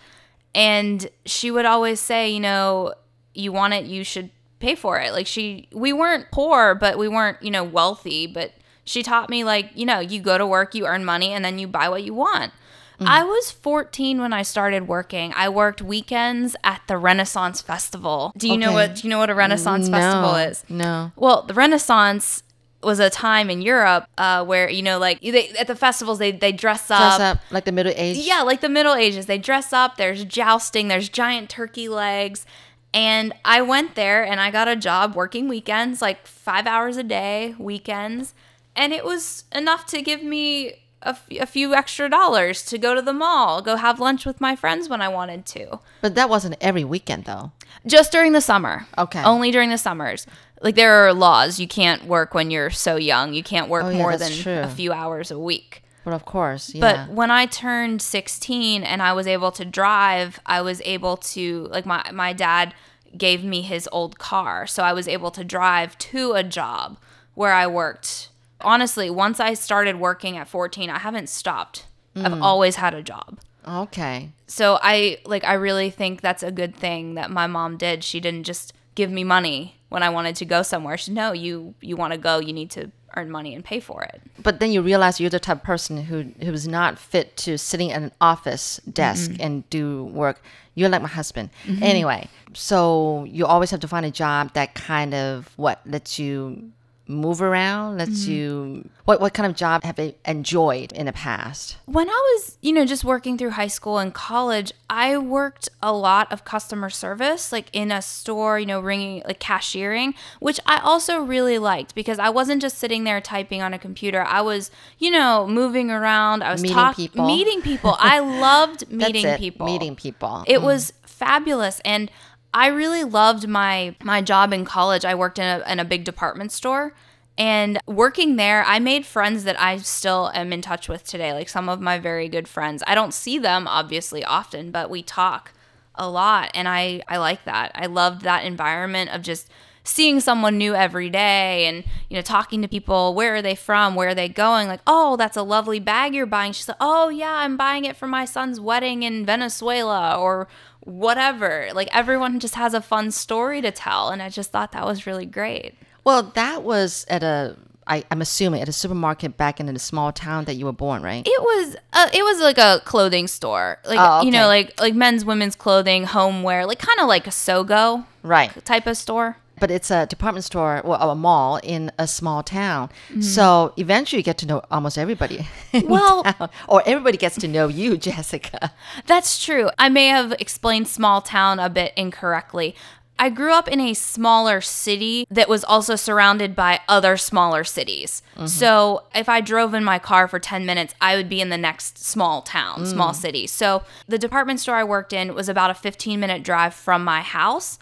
And 0.55 1.09
she 1.25 1.51
would 1.51 1.65
always 1.65 2.01
say, 2.01 2.31
you 2.31 2.41
know, 2.41 2.95
you 3.35 3.53
want 3.53 3.75
it, 3.75 3.85
you 3.85 4.05
should 4.05 4.31
pay 4.59 4.75
for 4.75 4.99
it. 4.99 5.13
Like, 5.13 5.27
she, 5.27 5.69
we 5.73 5.93
weren't 5.93 6.31
poor, 6.33 6.75
but 6.75 6.99
we 6.99 7.09
weren't, 7.09 7.41
you 7.43 7.51
know, 7.51 7.65
wealthy. 7.65 8.27
But 8.27 8.53
she 8.85 9.03
taught 9.03 9.31
me, 9.31 9.45
like, 9.45 9.71
you 9.75 9.87
know, 9.87 10.01
you 10.01 10.21
go 10.21 10.37
to 10.37 10.47
work, 10.47 10.75
you 10.75 10.87
earn 10.87 11.05
money, 11.05 11.33
and 11.33 11.45
then 11.45 11.59
you 11.59 11.69
buy 11.69 11.89
what 11.89 12.03
you 12.03 12.15
want. 12.15 12.53
I 13.01 13.25
was 13.25 13.51
14 13.51 14.21
when 14.21 14.33
I 14.33 14.43
started 14.43 14.89
working. 14.89 15.33
I 15.37 15.49
worked 15.49 15.83
weekends 15.83 16.57
at 16.65 16.83
the 16.87 16.97
Renaissance 16.97 17.61
Festival. 17.61 18.33
Do 18.37 18.49
you 18.49 18.57
know 18.57 18.73
what 18.73 18.97
do 18.97 19.03
you 19.03 19.11
know 19.11 19.19
what 19.19 19.31
a 19.31 19.35
Renaissance 19.35 19.89
festival 19.89 20.35
is? 20.37 20.65
no 20.69 21.13
Well, 21.17 21.43
the 21.43 21.55
Renaissance 21.55 22.43
was 22.83 23.01
a 23.01 23.11
time 23.11 23.51
in 23.51 23.63
Europe 23.63 24.07
uh, 24.17 24.45
where 24.45 24.69
you 24.71 24.83
know, 24.83 24.99
like 24.99 25.21
they, 25.21 25.51
at 25.51 25.67
the 25.67 25.77
festivals, 25.77 26.19
they 26.19 26.33
they 26.33 26.53
dress 26.53 26.91
up. 26.91 27.19
dress 27.19 27.21
up 27.21 27.39
like 27.51 27.65
the 27.65 27.73
middle 27.73 27.93
Ages. 27.97 28.27
Yeah, 28.27 28.43
like 28.43 28.61
the 28.61 28.69
Middle 28.69 28.95
Ages, 28.95 29.27
they 29.27 29.39
dress 29.39 29.73
up. 29.73 29.97
There's 29.97 30.25
jousting. 30.25 30.89
There's 30.89 31.09
giant 31.09 31.51
turkey 31.51 31.89
legs. 31.89 32.47
And 32.95 33.35
I 33.45 33.61
went 33.61 33.95
there 33.95 34.25
and 34.25 34.41
I 34.41 34.51
got 34.51 34.69
a 34.69 34.77
job 34.77 35.15
working 35.15 35.49
weekends, 35.49 36.01
like 36.01 36.27
five 36.27 36.67
hours 36.67 36.97
a 36.97 37.03
day, 37.03 37.55
weekends. 37.59 38.33
And 38.75 38.93
it 38.93 39.05
was 39.05 39.45
enough 39.53 39.85
to 39.87 40.01
give 40.01 40.23
me 40.23 40.86
a, 41.03 41.09
f- 41.11 41.27
a 41.41 41.47
few 41.47 41.75
extra 41.75 42.09
dollars 42.09 42.65
to 42.67 42.79
go 42.79 42.95
to 42.95 43.03
the 43.03 43.13
mall, 43.13 43.63
go 43.63 43.77
have 43.77 44.01
lunch 44.01 44.25
with 44.27 44.41
my 44.41 44.57
friends 44.57 44.89
when 44.89 45.01
I 45.03 45.09
wanted 45.09 45.45
to. 45.47 45.79
but 46.01 46.15
that 46.15 46.29
wasn't 46.29 46.57
every 46.61 46.85
weekend 46.85 47.25
though 47.25 47.53
Just 47.87 48.11
during 48.13 48.33
the 48.33 48.41
summer. 48.41 48.87
Okay. 48.99 49.23
Only 49.23 49.51
during 49.51 49.71
the 49.71 49.79
summers. 49.79 50.27
Like 50.63 50.75
there 50.75 51.07
are 51.07 51.13
laws. 51.13 51.61
You 51.61 51.69
can't 51.69 52.05
work 52.07 52.33
when 52.35 52.51
you're 52.51 52.71
so 52.71 52.97
young. 52.97 53.35
You 53.35 53.43
can't 53.43 53.69
work 53.69 53.85
Oh, 53.85 53.91
yeah, 53.91 53.99
more 53.99 54.17
than 54.17 54.33
true. 54.33 54.59
a 54.61 54.69
few 54.69 54.93
hours 54.93 55.31
a 55.31 55.39
week. 55.39 55.83
but 56.05 56.15
of 56.15 56.25
course 56.25 56.73
yeah 56.75 56.81
But 56.81 57.15
when 57.15 57.31
I 57.31 57.47
turned 57.47 58.01
16 58.01 58.83
and 58.83 59.03
I 59.03 59.13
was 59.13 59.27
able 59.27 59.53
to 59.53 59.65
drive, 59.65 60.41
I 60.47 60.63
was 60.63 60.81
able 60.85 61.17
to 61.35 61.69
like 61.71 61.85
my 61.87 62.03
my 62.13 62.33
dad 62.33 62.75
gave 63.17 63.45
me 63.45 63.63
his 63.63 63.89
old 63.93 64.19
car, 64.19 64.67
so 64.67 64.83
I 64.83 64.93
was 64.93 65.07
able 65.09 65.31
to 65.33 65.45
drive 65.45 65.97
to 66.11 66.33
a 66.33 66.43
job 66.43 66.97
where 67.35 67.53
I 67.53 67.67
worked. 67.67 68.29
Honestly, 68.61 69.11
once 69.11 69.41
I 69.41 69.55
started 69.55 69.97
working 69.97 70.37
at 70.37 70.49
14, 70.49 70.91
I 70.91 70.99
haven't 70.99 71.29
stopped. 71.29 71.87
Mm. 72.15 72.25
I've 72.27 72.43
always 72.43 72.77
had 72.77 72.95
a 72.95 73.03
job. 73.03 73.39
okay 73.67 74.31
So 74.47 74.79
I 74.81 75.19
like 75.27 75.45
I 75.45 75.55
really 75.55 75.91
think 75.91 76.21
that's 76.21 76.43
a 76.43 76.51
good 76.51 76.75
thing 76.75 77.15
that 77.15 77.31
my 77.31 77.47
mom 77.47 77.77
did. 77.77 78.05
She 78.05 78.21
didn't 78.21 78.45
just 78.45 78.73
give 78.95 79.11
me 79.11 79.25
money 79.25 79.77
when 79.89 80.03
I 80.03 80.09
wanted 80.09 80.37
to 80.37 80.45
go 80.45 80.63
somewhere. 80.63 80.97
She 80.97 81.07
said, 81.07 81.15
no, 81.15 81.33
you 81.33 81.75
you 81.81 81.97
want 81.97 82.13
to 82.13 82.19
go, 82.19 82.39
you 82.39 82.53
need 82.53 82.71
to 82.71 82.91
earn 83.17 83.31
money 83.31 83.55
and 83.55 83.65
pay 83.65 83.81
for 83.81 84.03
it. 84.03 84.21
But 84.43 84.61
then 84.61 84.71
you 84.73 84.83
realize 84.83 85.21
you're 85.21 85.31
the 85.31 85.41
type 85.41 85.59
of 85.59 85.63
person 85.63 86.05
who 86.05 86.33
who's 86.45 86.69
not 86.69 86.99
fit 86.99 87.37
to 87.39 87.59
sitting 87.59 87.93
at 87.93 88.03
an 88.03 88.13
office 88.21 88.79
desk 88.91 89.33
and 89.41 89.69
do 89.71 90.05
work. 90.05 90.43
You're 90.75 90.91
like 90.91 91.03
my 91.03 91.09
husband. 91.09 91.51
Anyway, 91.81 92.29
so 92.53 93.25
you 93.29 93.47
always 93.47 93.71
have 93.71 93.81
to 93.81 93.89
find 93.89 94.05
a 94.05 94.11
job 94.11 94.53
that 94.53 94.75
kind 94.75 95.15
of 95.15 95.51
what 95.57 95.81
lets 95.87 96.19
you 96.19 96.71
move 97.09 97.41
around, 97.41 97.99
lets 97.99 98.23
mm-hmm. 98.23 98.33
you 98.33 98.89
what 99.05 99.21
what 99.21 99.35
kind 99.35 99.49
of 99.49 99.57
job 99.57 99.85
have 99.85 99.99
you 99.99 100.15
enjoyed 100.25 100.93
in 100.93 101.07
the 101.07 101.13
past? 101.13 101.77
When 101.87 102.09
I 102.09 102.13
was, 102.13 102.59
you 102.61 102.73
know, 102.73 102.85
just 102.85 103.05
working 103.05 103.39
through 103.39 103.51
high 103.51 103.69
school 103.69 103.99
and 103.99 104.13
college, 104.13 104.73
I 104.91 105.17
worked 105.17 105.69
a 105.83 105.93
lot 105.93 106.31
of 106.33 106.45
customer 106.45 106.91
service, 106.91 107.53
like 107.53 107.69
in 107.73 107.93
a 107.93 108.03
store, 108.03 108.59
you 108.59 108.67
know, 108.67 108.81
ringing, 108.81 109.23
like 109.27 109.39
cashiering, 109.39 110.15
which 110.41 110.59
I 110.67 110.79
also 110.79 111.21
really 111.21 111.59
liked 111.59 111.95
because 111.95 112.19
I 112.19 112.29
wasn't 112.29 112.61
just 112.61 112.79
sitting 112.79 113.05
there 113.05 113.21
typing 113.21 113.63
on 113.63 113.73
a 113.73 113.79
computer. 113.79 114.23
I 114.23 114.41
was, 114.41 114.71
you 114.99 115.11
know, 115.11 115.47
moving 115.47 115.91
around. 115.91 116.43
I 116.43 116.53
was 116.53 116.63
Meeting 116.63 116.75
talk- 116.75 116.97
people. 116.97 117.27
meeting 117.27 117.63
people. 117.63 117.97
I 118.01 118.19
loved 118.19 118.91
meeting 118.91 119.23
That's 119.23 119.37
it, 119.37 119.45
people. 119.45 119.67
Meeting 119.67 119.95
people. 119.95 120.45
It 120.47 120.59
mm. 120.59 120.65
was 120.65 120.93
fabulous 121.03 121.81
and 121.85 122.11
I 122.55 122.69
really 122.69 123.05
loved 123.05 123.49
my 123.49 123.95
my 124.03 124.23
job 124.23 124.53
in 124.53 124.65
college. 124.65 125.05
I 125.05 125.15
worked 125.15 125.39
in 125.39 125.45
a 125.45 125.71
in 125.71 125.79
a 125.81 125.85
big 125.85 126.05
department 126.05 126.53
store 126.53 126.95
and 127.39 127.79
working 127.87 128.37
there, 128.37 128.65
I 128.65 128.79
made 128.79 129.05
friends 129.05 129.45
that 129.45 129.61
I 129.61 129.77
still 129.79 130.31
am 130.35 130.53
in 130.53 130.63
touch 130.63 130.89
with 130.89 131.05
today. 131.05 131.33
Like 131.33 131.49
some 131.49 131.69
of 131.69 131.81
my 131.81 131.99
very 131.99 132.29
good 132.29 132.49
friends. 132.49 132.83
I 132.87 132.95
don't 132.95 133.13
see 133.13 133.39
them 133.39 133.69
obviously 133.69 134.25
often, 134.25 134.71
but 134.71 134.89
we 134.89 135.03
talk 135.03 135.53
a 135.95 136.09
lot 136.09 136.51
and 136.55 136.69
I 136.69 137.03
I 137.09 137.19
like 137.19 137.45
that. 137.45 137.73
I 137.75 137.87
loved 137.87 138.23
that 138.23 138.45
environment 138.45 139.11
of 139.11 139.23
just 139.23 139.51
seeing 139.85 140.19
someone 140.19 140.59
new 140.59 140.75
every 140.75 141.09
day 141.09 141.67
and 141.67 141.85
you 142.09 142.17
know 142.17 142.23
talking 142.23 142.61
to 142.61 142.67
people 142.67 143.15
where 143.15 143.37
are 143.37 143.43
they 143.43 143.55
from 143.55 143.95
where 143.95 144.09
are 144.09 144.15
they 144.17 144.29
going 144.29 144.67
like 144.67 144.81
oh 144.85 145.17
that's 145.17 145.37
a 145.37 145.43
lovely 145.45 145.79
bag 145.79 146.13
you're 146.13 146.27
buying 146.27 146.51
she's 146.51 146.67
like 146.67 146.77
oh 146.81 147.09
yeah 147.09 147.35
i'm 147.35 147.57
buying 147.57 147.85
it 147.85 147.97
for 147.97 148.09
my 148.09 148.25
son's 148.25 148.59
wedding 148.59 149.05
in 149.05 149.25
venezuela 149.25 150.19
or 150.19 150.49
whatever. 150.87 151.69
Like 151.75 151.89
everyone 151.95 152.41
just 152.41 152.55
has 152.55 152.73
a 152.75 152.81
fun 152.81 153.11
story 153.11 153.61
to 153.63 153.71
tell 153.71 154.09
and 154.09 154.23
i 154.23 154.29
just 154.29 154.51
thought 154.53 154.73
that 154.73 154.85
was 154.87 155.07
really 155.07 155.27
great. 155.27 155.75
Well, 156.05 156.23
that 156.35 156.63
was 156.63 157.05
at 157.09 157.23
a 157.23 157.57
I, 157.89 158.03
I'm 158.11 158.21
assuming 158.21 158.63
at 158.63 158.69
a 158.69 158.73
supermarket 158.73 159.37
back 159.37 159.61
in 159.61 159.67
the 159.67 159.79
small 159.79 160.11
town 160.11 160.47
that 160.47 160.55
you 160.55 160.65
were 160.65 160.73
born, 160.73 161.03
right? 161.03 161.23
it 161.27 161.41
was 161.41 161.77
uh, 161.93 162.09
it 162.13 162.23
was 162.25 162.41
like 162.41 162.59
a 162.59 162.81
clothing 162.85 163.29
store. 163.29 163.79
Like 163.87 163.99
Oh, 164.01 164.23
you 164.23 164.31
know 164.31 164.47
like 164.47 164.81
like 164.81 164.95
men's 164.95 165.25
women's 165.25 165.55
clothing 165.55 166.05
homeware 166.05 166.67
like 166.67 166.79
kind 166.79 166.99
of 167.01 167.07
like 167.09 167.27
a 167.27 167.31
sogo 167.31 168.05
Right. 168.23 168.51
type 168.65 168.87
of 168.89 168.97
store 168.97 169.37
but 169.59 169.71
it's 169.71 169.91
a 169.91 170.07
department 170.07 170.45
store 170.45 170.81
or 170.81 170.97
a 171.01 171.15
mall 171.15 171.59
in 171.63 171.91
a 171.99 172.07
small 172.07 172.43
town. 172.43 172.89
Mm-hmm. 173.11 173.21
So 173.23 173.73
eventually 173.77 174.21
you 174.21 174.25
get 174.25 174.39
to 174.39 174.47
know 174.47 174.63
almost 174.71 174.99
everybody. 174.99 175.47
Well- 175.85 176.23
town. 176.25 176.49
or 176.69 176.83
everybody 176.87 177.19
gets 177.19 177.37
to 177.37 177.49
know 177.49 177.69
you, 177.69 177.97
Jessica. 178.09 178.73
That's 179.07 179.45
true. 179.45 179.71
I 179.79 179.89
may 179.89 180.07
have 180.09 180.33
explained 180.39 180.89
small 180.89 181.21
town 181.21 181.59
a 181.59 181.69
bit 181.69 181.93
incorrectly. 181.97 182.75
I 183.19 183.31
grew 183.31 183.53
up 183.53 183.67
in 183.67 183.81
a 183.81 183.95
smaller 183.95 184.61
city 184.61 185.27
that 185.31 185.49
was 185.49 185.65
also 185.65 185.97
surrounded 185.97 186.55
by 186.55 186.81
other 186.87 187.17
smaller 187.17 187.65
cities. 187.65 188.23
So 188.45 189.05
if 189.15 189.27
I 189.27 189.41
drove 189.41 189.73
in 189.73 189.85
my 189.85 189.99
car 189.99 190.29
for 190.29 190.39
10 190.39 190.67
minutes, 190.67 190.95
I 191.01 191.17
would 191.17 191.31
be 191.31 191.41
in 191.41 191.49
the 191.49 191.57
next 191.57 191.97
small 191.97 192.43
town, 192.43 192.85
small 192.85 193.15
city. 193.15 193.47
So 193.47 193.85
the 194.07 194.19
department 194.19 194.61
store 194.61 194.75
I 194.75 194.85
worked 194.85 195.15
in 195.15 195.35
was 195.35 195.49
about 195.49 195.71
a 195.71 195.75
15 195.75 196.21
minute 196.21 196.43
drive 196.43 196.75
from 196.75 197.05
my 197.05 197.23
house. 197.23 197.79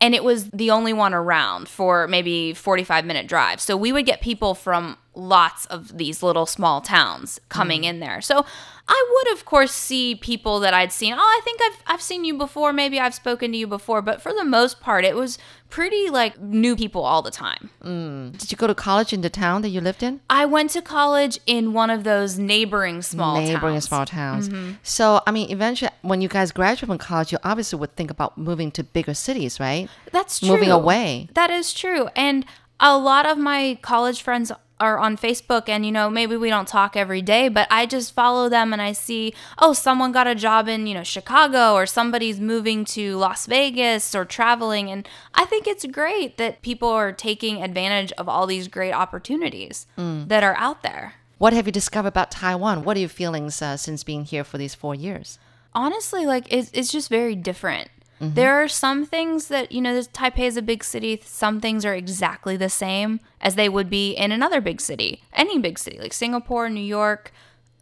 And 0.00 0.14
it 0.14 0.22
was 0.22 0.50
the 0.50 0.70
only 0.70 0.92
one 0.92 1.14
around 1.14 1.68
for 1.68 2.06
maybe 2.06 2.52
45 2.52 3.04
minute 3.04 3.26
drive. 3.26 3.60
So 3.60 3.76
we 3.76 3.92
would 3.92 4.06
get 4.06 4.20
people 4.20 4.54
from 4.54 4.98
lots 5.16 5.66
of 5.66 5.96
these 5.96 6.22
little 6.22 6.46
small 6.46 6.80
towns 6.80 7.40
coming 7.48 7.82
mm. 7.82 7.86
in 7.86 8.00
there. 8.00 8.20
So 8.20 8.44
I 8.88 9.08
would 9.14 9.32
of 9.32 9.44
course 9.44 9.72
see 9.72 10.14
people 10.14 10.60
that 10.60 10.74
I'd 10.74 10.92
seen. 10.92 11.14
Oh, 11.14 11.18
I 11.18 11.40
think 11.42 11.60
I've 11.62 11.82
I've 11.86 12.02
seen 12.02 12.24
you 12.24 12.36
before. 12.36 12.72
Maybe 12.72 13.00
I've 13.00 13.14
spoken 13.14 13.50
to 13.52 13.58
you 13.58 13.66
before, 13.66 14.02
but 14.02 14.20
for 14.22 14.32
the 14.32 14.44
most 14.44 14.80
part 14.80 15.04
it 15.04 15.16
was 15.16 15.38
pretty 15.70 16.08
like 16.10 16.40
new 16.40 16.76
people 16.76 17.04
all 17.04 17.22
the 17.22 17.30
time. 17.30 17.70
Mm. 17.82 18.38
Did 18.38 18.52
you 18.52 18.56
go 18.56 18.66
to 18.66 18.74
college 18.74 19.12
in 19.12 19.22
the 19.22 19.30
town 19.30 19.62
that 19.62 19.70
you 19.70 19.80
lived 19.80 20.02
in? 20.02 20.20
I 20.30 20.44
went 20.46 20.70
to 20.70 20.82
college 20.82 21.38
in 21.46 21.72
one 21.72 21.90
of 21.90 22.04
those 22.04 22.38
neighboring 22.38 23.02
small 23.02 23.40
Neighboring 23.40 23.74
towns. 23.74 23.84
Small 23.84 24.06
towns. 24.06 24.48
Mm-hmm. 24.48 24.72
So, 24.82 25.22
I 25.26 25.30
mean, 25.32 25.50
eventually, 25.50 25.90
when 26.02 26.20
you 26.20 26.28
guys 26.28 26.52
graduate 26.52 26.88
from 26.88 26.98
college, 26.98 27.32
you 27.32 27.38
obviously 27.42 27.78
would 27.78 27.96
think 27.96 28.10
about 28.10 28.38
moving 28.38 28.70
to 28.72 28.84
bigger 28.84 29.14
cities, 29.14 29.58
right? 29.58 29.88
That's 30.12 30.40
true. 30.40 30.50
Moving 30.50 30.70
away. 30.70 31.28
That 31.34 31.50
is 31.50 31.72
true. 31.72 32.08
And 32.14 32.44
a 32.78 32.96
lot 32.96 33.26
of 33.26 33.38
my 33.38 33.78
college 33.82 34.22
friends 34.22 34.52
are 34.78 34.98
on 34.98 35.16
Facebook 35.16 35.68
and 35.68 35.86
you 35.86 35.92
know 35.92 36.10
maybe 36.10 36.36
we 36.36 36.50
don't 36.50 36.68
talk 36.68 36.96
every 36.96 37.22
day 37.22 37.48
but 37.48 37.66
I 37.70 37.86
just 37.86 38.12
follow 38.12 38.48
them 38.48 38.72
and 38.72 38.82
I 38.82 38.92
see 38.92 39.34
oh 39.58 39.72
someone 39.72 40.12
got 40.12 40.26
a 40.26 40.34
job 40.34 40.68
in 40.68 40.86
you 40.86 40.94
know 40.94 41.02
Chicago 41.02 41.74
or 41.74 41.86
somebody's 41.86 42.40
moving 42.40 42.84
to 42.86 43.16
Las 43.16 43.46
Vegas 43.46 44.14
or 44.14 44.24
traveling 44.24 44.90
and 44.90 45.08
I 45.34 45.44
think 45.44 45.66
it's 45.66 45.86
great 45.86 46.36
that 46.36 46.62
people 46.62 46.88
are 46.88 47.12
taking 47.12 47.62
advantage 47.62 48.12
of 48.12 48.28
all 48.28 48.46
these 48.46 48.68
great 48.68 48.92
opportunities 48.92 49.86
that 49.96 50.42
are 50.42 50.56
out 50.56 50.82
there. 50.82 51.14
What 51.38 51.52
have 51.52 51.66
you 51.66 51.72
discovered 51.72 52.08
about 52.08 52.30
Taiwan? 52.30 52.84
What 52.84 52.96
are 52.96 53.00
your 53.00 53.08
feelings 53.08 53.60
uh, 53.60 53.76
since 53.76 54.02
being 54.04 54.24
here 54.24 54.44
for 54.44 54.58
these 54.58 54.74
four 54.74 54.94
years? 54.94 55.38
honestly, 55.76 56.26
like 56.26 56.52
it's 56.52 56.70
it's 56.72 56.90
just 56.90 57.08
very 57.08 57.36
different. 57.36 57.88
Mm-hmm. 58.20 58.34
There 58.34 58.62
are 58.62 58.68
some 58.68 59.04
things 59.04 59.48
that 59.48 59.72
you 59.72 59.80
know, 59.80 59.92
this 59.94 60.08
Taipei 60.08 60.40
is 60.46 60.56
a 60.56 60.62
big 60.62 60.82
city. 60.82 61.20
Some 61.24 61.60
things 61.60 61.84
are 61.84 61.94
exactly 61.94 62.56
the 62.56 62.68
same 62.70 63.20
as 63.40 63.54
they 63.54 63.68
would 63.68 63.90
be 63.90 64.12
in 64.12 64.32
another 64.32 64.60
big 64.60 64.80
city, 64.80 65.22
any 65.32 65.58
big 65.58 65.78
city 65.78 65.98
like 65.98 66.12
Singapore, 66.12 66.68
New 66.70 66.80
York, 66.80 67.32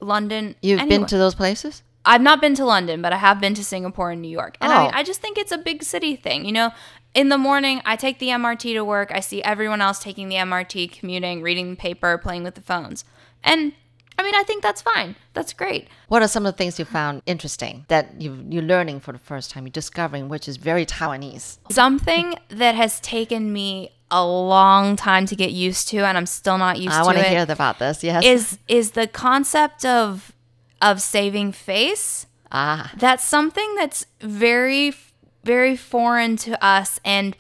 London. 0.01 0.55
You've 0.63 0.89
been 0.89 1.07
to 1.07 1.19
those 1.19 1.35
places? 1.35 1.83
I've 2.05 2.21
not 2.21 2.41
been 2.41 2.55
to 2.57 2.65
London, 2.67 3.01
but 3.01 3.13
I 3.13 3.17
have 3.17 3.41
been 3.41 3.55
to 3.55 3.65
Singapore 3.65 4.11
and 4.11 4.21
New 4.21 4.29
York. 4.29 4.59
And 4.61 4.71
Oh. 4.73 4.77
I, 4.77 4.99
I 4.99 5.03
just 5.03 5.21
think 5.23 5.39
it's 5.39 5.53
a 5.53 5.59
big 5.59 5.83
city 5.83 6.17
thing. 6.17 6.45
You 6.45 6.53
know, 6.53 6.71
in 7.15 7.29
the 7.31 7.39
morning, 7.39 7.81
I 7.87 7.97
take 7.97 8.19
the 8.19 8.29
MRT 8.29 8.75
to 8.75 8.85
work. 8.85 9.11
I 9.15 9.21
see 9.21 9.43
everyone 9.43 9.81
else 9.81 10.01
taking 10.01 10.29
the 10.29 10.37
MRT, 10.37 10.93
commuting, 10.93 11.41
reading 11.43 11.71
the 11.71 11.77
paper, 11.77 12.19
playing 12.19 12.43
with 12.43 12.57
the 12.57 12.61
phones. 12.61 13.05
And 13.43 13.73
I 14.19 14.23
mean, 14.23 14.35
I 14.35 14.43
think 14.45 14.63
that's 14.63 14.83
fine. 14.83 15.17
That's 15.33 15.53
great. 15.53 15.89
What 16.09 16.23
are 16.23 16.29
some 16.29 16.47
of 16.47 16.55
the 16.55 16.57
things 16.57 16.79
you 16.79 16.85
found 16.85 17.23
interesting 17.27 17.85
that 17.89 18.21
you, 18.21 18.45
you're 18.49 18.63
learning 18.63 19.01
for 19.01 19.13
the 19.13 19.19
first 19.19 19.51
time, 19.51 19.65
you're 19.65 19.73
discovering, 19.73 20.29
which 20.29 20.49
is 20.49 20.57
very 20.57 20.87
Taiwanese? 20.87 21.59
Something 21.71 22.37
that 22.49 22.75
has 22.75 23.01
taken 23.01 23.53
me 23.53 23.91
a 24.11 24.25
long 24.25 24.97
time 24.97 25.27
to 25.27 25.35
get 25.35 25.51
used 25.51 25.89
to, 25.89 25.99
and 25.99 26.17
I'm 26.17 26.27
still 26.27 26.59
not 26.59 26.79
used 26.79 26.91
I 26.91 26.99
to 26.99 27.03
I 27.03 27.05
want 27.05 27.19
to 27.19 27.25
hear 27.25 27.47
about 27.49 27.79
this. 27.79 28.05
Yes. 28.05 28.25
is 28.25 28.59
is 28.69 28.93
the 28.93 29.07
concept 29.07 29.85
of 29.85 30.33
of 30.81 31.01
saving 31.01 31.53
face. 31.53 32.27
ah, 32.53 32.93
That's 32.97 33.25
something 33.25 33.75
that's 33.75 34.07
very 34.21 34.95
very 35.43 35.77
foreign 35.77 36.37
to 36.39 36.63
us, 36.65 37.01
and 37.05 37.37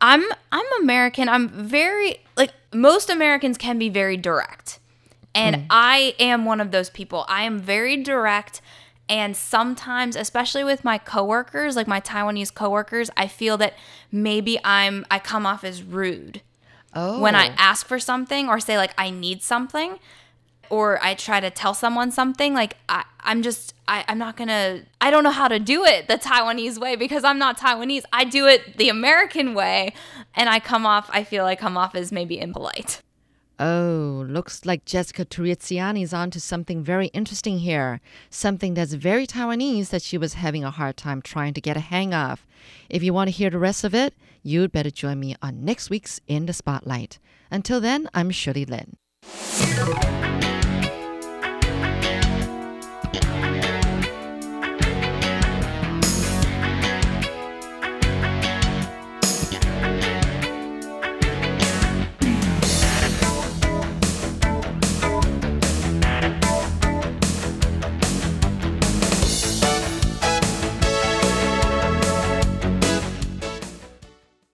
I'm 0.00 0.22
I'm 0.52 0.66
American. 0.82 1.28
I'm 1.28 1.48
very 1.48 2.18
like 2.36 2.52
most 2.72 3.08
Americans 3.08 3.56
can 3.56 3.78
be 3.78 3.88
very 3.88 4.16
direct. 4.16 4.78
And 5.34 5.56
mm. 5.56 5.66
I 5.70 6.14
am 6.18 6.44
one 6.44 6.60
of 6.60 6.70
those 6.70 6.90
people. 6.90 7.24
I 7.28 7.42
am 7.42 7.58
very 7.58 7.96
direct 7.96 8.60
and 9.08 9.36
sometimes 9.36 10.16
especially 10.16 10.64
with 10.64 10.84
my 10.84 10.98
coworkers, 10.98 11.76
like 11.76 11.86
my 11.86 12.00
Taiwanese 12.00 12.54
coworkers, 12.54 13.10
I 13.16 13.26
feel 13.26 13.56
that 13.58 13.74
maybe 14.10 14.58
I'm 14.64 15.04
I 15.10 15.18
come 15.18 15.44
off 15.44 15.62
as 15.62 15.82
rude 15.82 16.40
oh. 16.94 17.20
when 17.20 17.34
I 17.34 17.48
oh. 17.48 17.54
ask 17.58 17.86
for 17.86 17.98
something 17.98 18.48
or 18.48 18.60
say 18.60 18.78
like 18.78 18.94
I 18.96 19.10
need 19.10 19.42
something 19.42 19.98
or 20.70 20.98
I 21.04 21.14
try 21.14 21.40
to 21.40 21.50
tell 21.50 21.74
someone 21.74 22.10
something 22.10 22.54
like 22.54 22.76
I, 22.88 23.04
I'm 23.20 23.42
just 23.42 23.74
I, 23.86 24.06
I'm 24.08 24.18
not 24.18 24.36
gonna 24.36 24.82
I 25.02 25.10
don't 25.10 25.22
know 25.22 25.30
how 25.30 25.48
to 25.48 25.58
do 25.58 25.84
it 25.84 26.08
the 26.08 26.16
Taiwanese 26.16 26.78
way 26.78 26.96
because 26.96 27.24
I'm 27.24 27.38
not 27.38 27.58
Taiwanese. 27.58 28.04
I 28.10 28.24
do 28.24 28.46
it 28.46 28.78
the 28.78 28.88
American 28.88 29.52
way 29.52 29.92
and 30.34 30.48
I 30.48 30.60
come 30.60 30.86
off 30.86 31.10
I 31.12 31.24
feel 31.24 31.44
I 31.44 31.56
come 31.56 31.76
off 31.76 31.94
as 31.94 32.10
maybe 32.10 32.40
impolite. 32.40 33.02
Oh, 33.60 34.24
looks 34.28 34.66
like 34.66 34.84
Jessica 34.84 35.24
Turriziani 35.24 36.02
is 36.02 36.12
onto 36.12 36.40
something 36.40 36.82
very 36.82 37.06
interesting 37.08 37.58
here. 37.60 38.00
Something 38.28 38.74
that's 38.74 38.94
very 38.94 39.28
Taiwanese 39.28 39.90
that 39.90 40.02
she 40.02 40.18
was 40.18 40.34
having 40.34 40.64
a 40.64 40.72
hard 40.72 40.96
time 40.96 41.22
trying 41.22 41.54
to 41.54 41.60
get 41.60 41.76
a 41.76 41.80
hang 41.80 42.12
of. 42.12 42.44
If 42.90 43.04
you 43.04 43.12
want 43.12 43.28
to 43.28 43.36
hear 43.36 43.50
the 43.50 43.58
rest 43.58 43.84
of 43.84 43.94
it, 43.94 44.14
you'd 44.42 44.72
better 44.72 44.90
join 44.90 45.20
me 45.20 45.36
on 45.40 45.64
next 45.64 45.88
week's 45.88 46.20
In 46.26 46.46
the 46.46 46.52
Spotlight. 46.52 47.20
Until 47.48 47.80
then, 47.80 48.08
I'm 48.12 48.30
Shirley 48.30 48.64
Lin. 48.64 48.96